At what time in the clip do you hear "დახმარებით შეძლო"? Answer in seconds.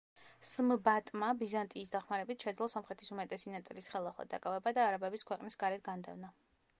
1.95-2.67